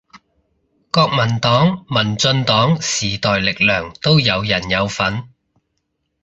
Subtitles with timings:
[0.89, 5.29] 國民黨民進黨時代力量都有人有份